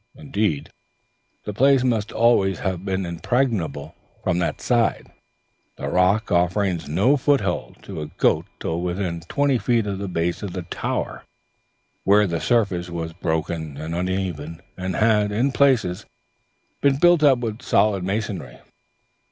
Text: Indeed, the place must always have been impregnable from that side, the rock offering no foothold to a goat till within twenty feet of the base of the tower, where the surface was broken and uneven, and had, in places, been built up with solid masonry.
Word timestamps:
Indeed, 0.15 0.71
the 1.43 1.53
place 1.53 1.83
must 1.83 2.11
always 2.11 2.57
have 2.61 2.83
been 2.83 3.05
impregnable 3.05 3.93
from 4.23 4.39
that 4.39 4.59
side, 4.59 5.11
the 5.75 5.89
rock 5.89 6.31
offering 6.31 6.79
no 6.87 7.17
foothold 7.17 7.83
to 7.83 8.01
a 8.01 8.07
goat 8.07 8.47
till 8.59 8.81
within 8.81 9.19
twenty 9.21 9.59
feet 9.59 9.85
of 9.85 9.99
the 9.99 10.07
base 10.07 10.41
of 10.41 10.53
the 10.53 10.63
tower, 10.63 11.21
where 12.03 12.25
the 12.25 12.41
surface 12.41 12.89
was 12.89 13.13
broken 13.13 13.77
and 13.77 13.93
uneven, 13.93 14.63
and 14.75 14.95
had, 14.95 15.31
in 15.31 15.51
places, 15.51 16.07
been 16.81 16.95
built 16.95 17.21
up 17.21 17.37
with 17.37 17.61
solid 17.61 18.03
masonry. 18.03 18.57